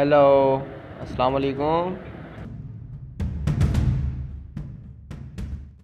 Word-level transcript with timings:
hello 0.00 0.18
अस्सलाम 1.04 1.32
वालेकुम 1.32 1.96